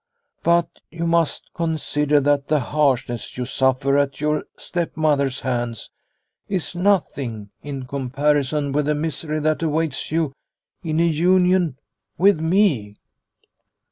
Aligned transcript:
But 0.41 0.67
you 0.89 1.05
must 1.05 1.53
consider 1.53 2.19
that 2.21 2.47
the 2.47 2.59
harsh 2.59 3.07
ness 3.07 3.37
you 3.37 3.45
suffer 3.45 3.99
at 3.99 4.19
your 4.19 4.45
stepmother's 4.57 5.41
hands 5.41 5.91
is 6.49 6.73
nothing 6.73 7.51
in 7.61 7.85
comparison 7.85 8.71
with 8.71 8.87
the 8.87 8.95
misery 8.95 9.39
that 9.41 9.61
awaits 9.61 10.11
you 10.11 10.33
in 10.81 10.99
a 10.99 11.03
union 11.05 11.77
with 12.17 12.39
me. 12.39 12.97